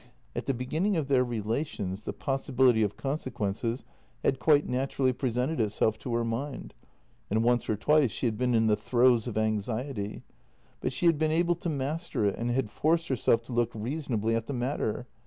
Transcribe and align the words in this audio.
At 0.35 0.47
the 0.47 0.55
beginning 0.55 0.97
of 0.97 1.09
their 1.09 1.23
relations 1.23 2.05
the 2.05 2.11
possibility 2.13 2.81
of 2.81 2.97
con 2.97 3.19
sequences 3.19 3.83
had 4.23 4.39
quite 4.39 4.67
naturally 4.67 5.13
presented 5.13 5.59
itself 5.61 5.99
to 5.99 6.15
her 6.15 6.25
mind, 6.25 6.73
and 7.29 7.43
once 7.43 7.69
or 7.69 7.75
twice 7.75 8.09
she 8.09 8.25
had 8.25 8.35
been 8.35 8.55
in 8.55 8.65
the 8.65 8.75
throes 8.75 9.27
of 9.27 9.37
anxiety, 9.37 10.23
but 10.79 10.91
she 10.91 11.05
had 11.05 11.19
been 11.19 11.29
able 11.31 11.53
to 11.53 11.69
master 11.69 12.25
it 12.25 12.35
and 12.35 12.49
had 12.49 12.71
forced 12.71 13.09
herself 13.09 13.43
to 13.43 13.53
look 13.53 13.69
reasonably 13.75 14.33
at 14.33 14.47
the 14.47 14.53
matter. 14.53 15.05